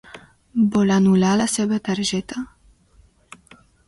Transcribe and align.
Vol 0.75 0.93
anul·lar 0.95 1.33
la 1.41 1.45
seva 1.55 1.77
targeta? 1.89 2.41